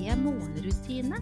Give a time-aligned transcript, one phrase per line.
[0.00, 1.18] morgenrutine.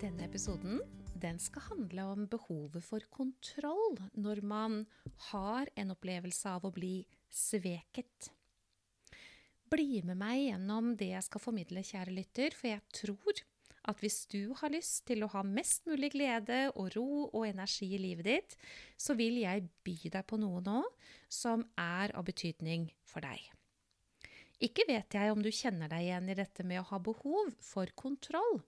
[0.00, 0.82] Denne episoden
[1.16, 4.82] den skal handle om behovet for kontroll når man
[5.32, 8.30] har en opplevelse av å bli sveket.
[9.72, 13.46] Bli med meg gjennom det jeg skal formidle, kjære lytter, for jeg tror
[13.90, 17.92] at hvis du har lyst til å ha mest mulig glede og ro og energi
[17.96, 18.56] i livet ditt,
[18.98, 20.80] så vil jeg by deg på noe nå
[21.32, 23.40] som er av betydning for deg.
[24.66, 27.90] Ikke vet jeg om du kjenner deg igjen i dette med å ha behov for
[27.98, 28.62] kontroll.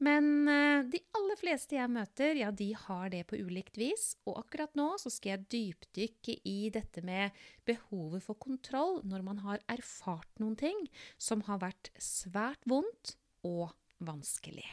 [0.00, 4.14] Men eh, de aller fleste jeg møter, ja, de har det på ulikt vis.
[4.24, 7.36] Og akkurat nå så skal jeg dypdykke i dette med
[7.68, 10.86] behovet for kontroll når man har erfart noen ting
[11.20, 14.66] som har vært svært vondt og vanskelig.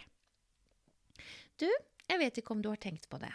[1.58, 3.34] Du, jeg vet ikke om du har tenkt på det,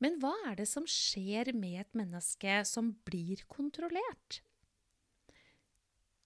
[0.00, 4.40] men hva er det som skjer med et menneske som blir kontrollert?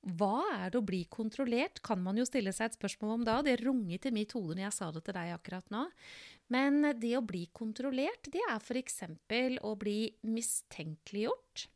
[0.04, 3.38] Hva er det å bli kontrollert, kan man jo stille seg et spørsmål om da.
[3.44, 5.84] Det runget i mitt hode når jeg sa det til deg akkurat nå.
[6.52, 9.00] Men det å bli kontrollert, det er f.eks.
[9.64, 11.66] å bli mistenkeliggjort.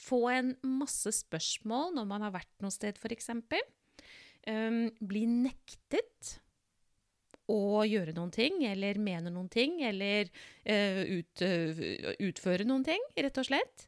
[0.00, 3.30] Få en masse spørsmål når man har vært noe sted, f.eks.
[4.46, 6.38] Um, bli nektet
[7.52, 11.84] å gjøre noen ting, eller mene noen ting, eller uh, ut, uh,
[12.26, 13.86] utføre noen ting, rett og slett.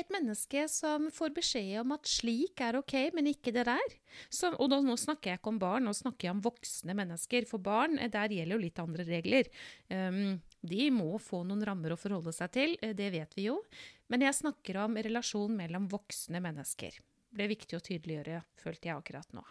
[0.00, 3.96] Et menneske som får beskjed om at slik er ok, men ikke det der.
[4.32, 7.44] Så, og da, nå snakker jeg ikke om barn, nå snakker jeg om voksne mennesker.
[7.50, 9.50] For barn, eh, der gjelder jo litt andre regler.
[9.92, 13.60] Um, de må få noen rammer å forholde seg til, det vet vi jo.
[14.12, 16.96] Men jeg snakker om relasjon mellom voksne mennesker.
[17.30, 19.44] Det ble viktig å tydeliggjøre, følte jeg akkurat nå.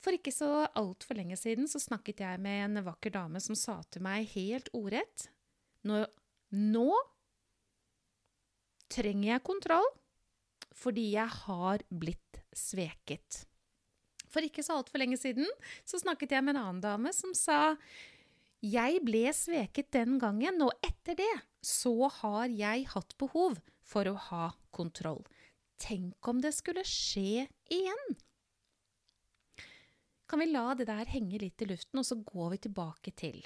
[0.00, 3.80] For ikke så altfor lenge siden så snakket jeg med en vakker dame som sa
[3.92, 5.28] til meg helt ordrett
[5.88, 6.02] Nå,
[6.52, 6.90] nå
[8.92, 9.88] trenger jeg kontroll
[10.80, 13.42] fordi jeg har blitt sveket.
[14.30, 15.48] For ikke så altfor lenge siden
[15.88, 17.76] så snakket jeg med en annen dame som sa
[18.60, 21.32] jeg ble sveket den gangen, og etter det
[21.64, 25.22] så har jeg hatt behov for å ha kontroll.
[25.80, 28.04] Tenk om det skulle skje igjen?
[30.30, 33.40] Kan vi la det der henge litt i luften, og så går vi tilbake til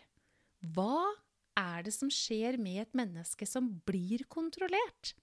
[0.74, 1.00] hva
[1.60, 5.14] er det som skjer med et menneske som blir kontrollert?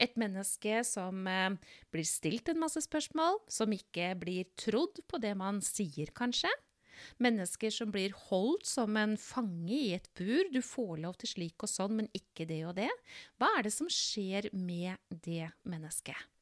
[0.00, 1.56] Et menneske som eh,
[1.94, 6.50] blir stilt en masse spørsmål, som ikke blir trodd på det man sier, kanskje.
[7.22, 10.48] Mennesker som blir holdt som en fange i et bur.
[10.52, 12.90] Du får lov til slik og sånn, men ikke det og det.
[13.38, 16.33] Hva er det som skjer med det mennesket?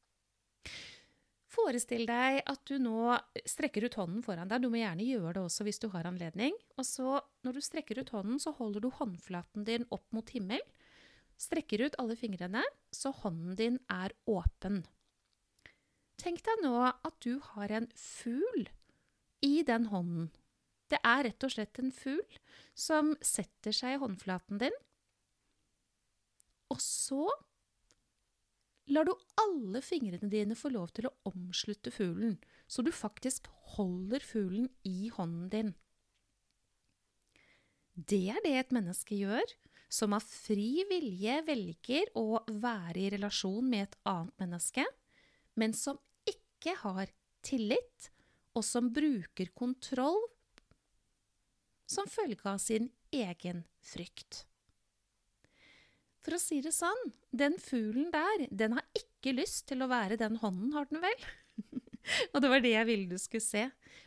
[1.53, 3.13] Forestill deg at du nå
[3.45, 4.63] strekker ut hånden foran deg.
[4.63, 6.55] Du må gjerne gjøre det også hvis du har anledning.
[6.81, 10.63] Og så, når du strekker ut hånden, så holder du håndflaten din opp mot himmel
[11.43, 14.83] strekker ut alle fingrene så hånden din er åpen.
[16.21, 18.67] Tenk deg nå at du har en fugl
[19.43, 20.29] i den hånden.
[20.91, 22.37] Det er rett og slett en fugl
[22.77, 24.75] som setter seg i håndflaten din.
[26.71, 27.25] Og så
[28.91, 34.23] lar du alle fingrene dine få lov til å omslutte fuglen, så du faktisk holder
[34.25, 35.71] fuglen i hånden din.
[37.93, 39.55] Det er det et menneske gjør
[39.93, 44.85] som av fri vilje velger å være i relasjon med et annet menneske,
[45.53, 47.11] men som ikke har
[47.45, 48.09] tillit,
[48.53, 50.19] og som bruker kontroll
[51.89, 54.43] som følge av sin egen frykt.
[56.23, 60.19] For å si det sånn, den fuglen der, den har ikke lyst til å være
[60.19, 61.25] den hånden, har den vel?
[62.33, 63.65] Og det var det jeg ville du skulle se.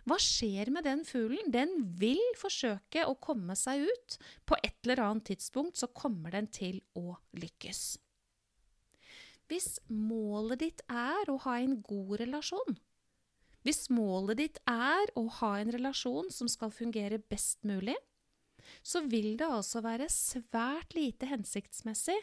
[0.09, 1.53] Hva skjer med den fuglen?
[1.53, 4.19] Den vil forsøke å komme seg ut.
[4.49, 7.85] På et eller annet tidspunkt så kommer den til å lykkes.
[9.47, 12.79] Hvis målet ditt er å ha en god relasjon,
[13.67, 17.97] hvis målet ditt er å ha en relasjon som skal fungere best mulig,
[18.83, 22.19] så vil det altså være svært lite hensiktsmessig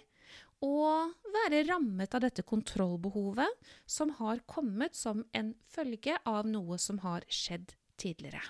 [0.64, 7.02] å være rammet av dette kontrollbehovet som har kommet som en følge av noe som
[7.04, 8.44] har skjedd tidligere.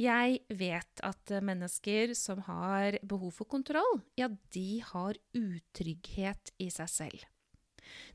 [0.00, 6.90] Jeg vet at mennesker som har behov for kontroll, ja, de har utrygghet i seg
[6.90, 7.26] selv.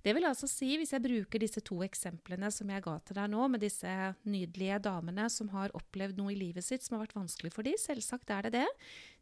[0.05, 3.31] Det vil altså si, hvis jeg bruker disse to eksemplene som jeg ga til deg
[3.33, 3.93] nå, med disse
[4.27, 7.77] nydelige damene som har opplevd noe i livet sitt som har vært vanskelig for dem,
[7.81, 8.67] selvsagt er det det.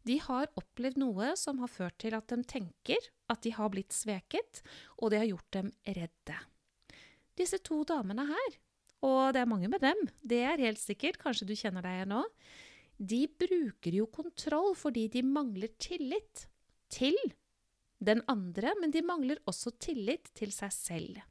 [0.06, 3.94] De har opplevd noe som har ført til at de tenker at de har blitt
[3.96, 4.62] sveket,
[5.00, 6.38] og det har gjort dem redde.
[7.36, 8.60] Disse to damene her,
[9.04, 12.14] og det er mange med dem, det er helt sikkert, kanskje du kjenner deg igjen
[12.14, 12.22] nå,
[12.96, 16.46] de bruker jo kontroll fordi de mangler tillit
[16.92, 17.16] til
[17.98, 21.22] den andre, men de mangler også tillit til seg selv.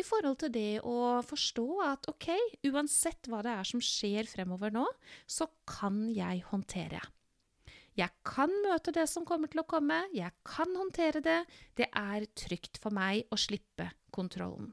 [0.00, 2.30] I forhold til det å forstå at ok,
[2.68, 4.84] uansett hva det er som skjer fremover nå,
[5.28, 7.02] så kan jeg håndtere.
[7.98, 11.42] Jeg kan møte det som kommer til å komme, jeg kan håndtere det,
[11.76, 14.72] det er trygt for meg å slippe kontrollen.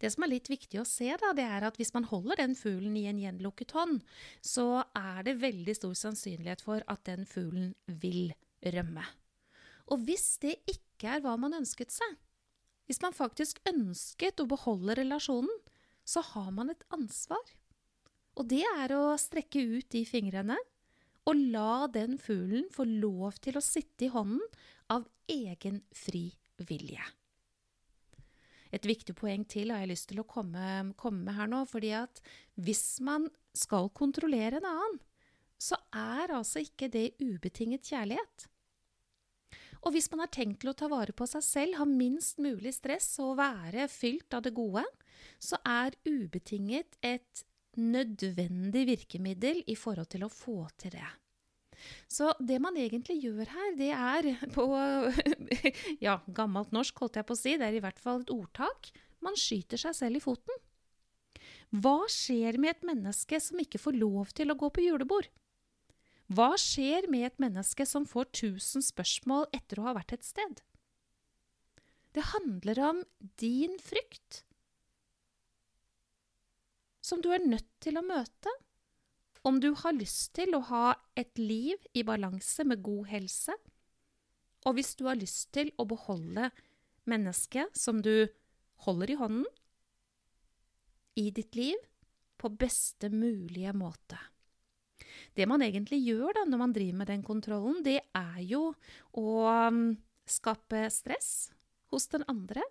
[0.00, 2.56] Det som er litt viktig å se, da, det er at hvis man holder den
[2.58, 4.00] fuglen i en gjenlukket hånd,
[4.44, 8.32] så er det veldig stor sannsynlighet for at den fuglen vil
[8.74, 9.04] rømme.
[9.92, 12.16] Og hvis det ikke er hva man ønsket seg,
[12.88, 15.52] hvis man faktisk ønsket å beholde relasjonen,
[16.04, 17.42] så har man et ansvar.
[18.36, 20.58] Og det er å strekke ut de fingrene
[21.24, 24.42] og la den fuglen få lov til å sitte i hånden
[24.92, 26.26] av egen fri
[26.68, 27.04] vilje.
[28.74, 31.62] Et viktig poeng til har jeg lyst til å komme, komme med her nå.
[31.70, 32.20] fordi at
[32.58, 34.98] hvis man skal kontrollere en annen,
[35.56, 38.48] så er altså ikke det ubetinget kjærlighet.
[39.84, 42.72] Og hvis man har tenkt til å ta vare på seg selv, ha minst mulig
[42.76, 44.84] stress og være fylt av det gode,
[45.42, 47.44] så er ubetinget et
[47.76, 51.10] nødvendig virkemiddel i forhold til å få til det.
[52.08, 54.66] Så det man egentlig gjør her, det er på
[56.00, 58.92] ja, gammelt norsk, holdt jeg på å si, det er i hvert fall et ordtak,
[59.24, 60.62] man skyter seg selv i foten.
[61.74, 65.28] Hva skjer med et menneske som ikke får lov til å gå på julebord?
[66.34, 70.62] Hva skjer med et menneske som får tusen spørsmål etter å ha vært et sted?
[72.14, 73.02] Det handler om
[73.38, 74.42] din frykt,
[77.04, 78.50] som du er nødt til å møte
[79.44, 83.54] om du har lyst til å ha et liv i balanse med god helse,
[84.64, 86.48] og hvis du har lyst til å beholde
[87.10, 88.24] mennesket som du
[88.86, 89.50] holder i hånden,
[91.20, 91.76] i ditt liv
[92.40, 94.18] på beste mulige måte.
[95.34, 98.70] Det man egentlig gjør da når man driver med den kontrollen, det er jo
[99.20, 99.26] å
[99.68, 99.84] um,
[100.26, 101.30] skape stress
[101.92, 102.64] hos den andre,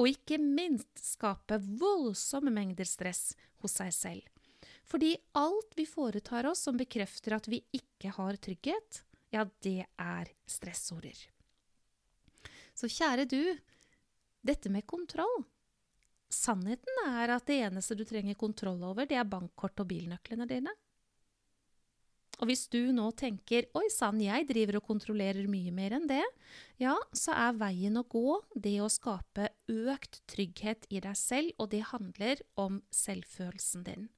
[0.00, 4.28] og ikke minst skape voldsomme mengder stress hos seg selv.
[4.88, 9.02] Fordi alt vi foretar oss som bekrefter at vi ikke har trygghet,
[9.32, 11.16] ja, det er stressorder.
[12.74, 13.40] Så kjære du,
[14.42, 15.44] dette med kontroll
[16.32, 20.72] Sannheten er at det eneste du trenger kontroll over, det er bankkort og bilnøklene dine.
[22.42, 26.26] Og hvis du nå tenker 'oi sann, jeg driver og kontrollerer mye mer enn det',
[26.82, 31.70] ja, så er veien å gå det å skape økt trygghet i deg selv, og
[31.70, 34.08] det handler om selvfølelsen din.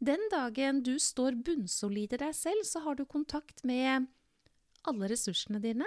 [0.00, 4.08] Den dagen du står bunnsolid i deg selv, så har du kontakt med
[4.88, 5.84] alle ressursene dine,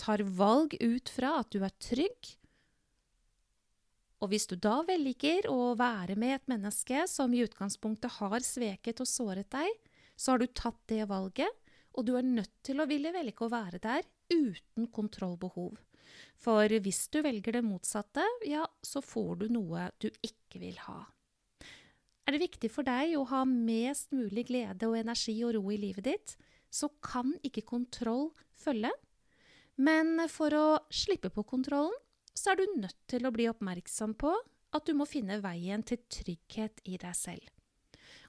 [0.00, 2.38] tar valg ut fra at du er trygg,
[4.18, 9.04] og hvis du da velger å være med et menneske som i utgangspunktet har sveket
[9.04, 9.68] og såret deg,
[10.18, 11.50] så har du tatt det valget,
[11.94, 15.78] og du er nødt til å ville velge å være der uten kontrollbehov.
[16.38, 21.00] For hvis du velger det motsatte, ja, så får du noe du ikke vil ha.
[22.28, 25.80] Er det viktig for deg å ha mest mulig glede og energi og ro i
[25.80, 26.34] livet ditt,
[26.68, 28.90] så kan ikke kontroll følge.
[29.80, 31.94] Men for å slippe på kontrollen,
[32.36, 34.34] så er du nødt til å bli oppmerksom på
[34.76, 37.48] at du må finne veien til trygghet i deg selv.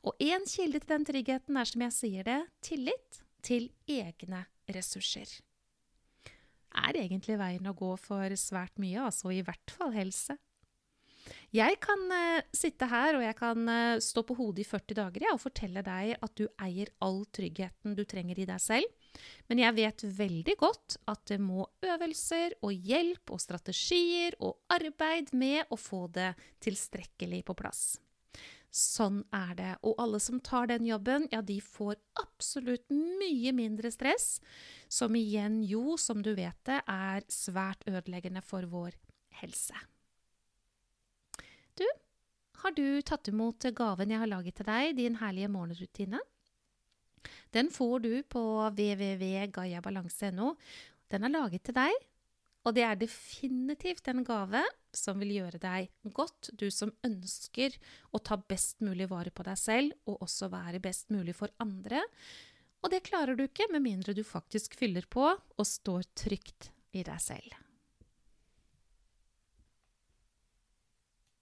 [0.07, 5.39] Og én kilde til den tryggheten er, som jeg sier det, tillit til egne ressurser.
[6.79, 10.37] Er egentlig veien å gå for svært mye, altså i hvert fall helse.
[11.53, 15.25] Jeg kan uh, sitte her og jeg kan uh, stå på hodet i 40 dager
[15.25, 18.89] ja, og fortelle deg at du eier all tryggheten du trenger i deg selv.
[19.49, 25.33] Men jeg vet veldig godt at det må øvelser og hjelp og strategier og arbeid
[25.33, 27.97] med å få det tilstrekkelig på plass.
[28.69, 29.71] Sånn er det.
[29.81, 34.37] Og alle som tar den jobben, ja, de får absolutt mye mindre stress,
[34.87, 38.93] som igjen jo, som du vet det, er svært ødeleggende for vår
[39.41, 39.73] helse.
[41.79, 41.85] Du,
[42.61, 46.21] har du tatt imot gaven jeg har laget til deg, din herlige morgenrutine?
[47.55, 50.53] Den får du på www.gayabalanse.no.
[51.09, 52.08] Den er laget til deg
[52.67, 54.61] Og det er definitivt en gave
[54.95, 57.75] som vil gjøre deg godt, du som ønsker
[58.11, 62.03] å ta best mulig vare på deg selv, og også være best mulig for andre.
[62.83, 67.05] Og det klarer du ikke med mindre du faktisk fyller på og står trygt i
[67.05, 67.55] deg selv.